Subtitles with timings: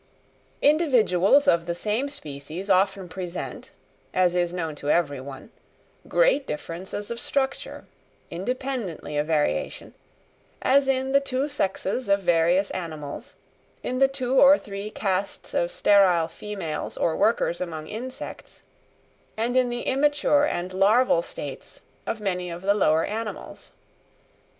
[0.63, 3.69] Individuals of the same species often present,
[4.15, 5.51] as is known to every one,
[6.07, 7.85] great differences of structure,
[8.31, 9.93] independently of variation,
[10.59, 13.35] as in the two sexes of various animals,
[13.83, 18.63] in the two or three castes of sterile females or workers among insects,
[19.37, 23.69] and in the immature and larval states of many of the lower animals.